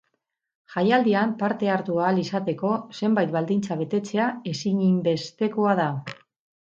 [0.75, 5.87] Jaialdian parte hartu ahal izateko zenbait baldintza betetzea ezinbestekoa da.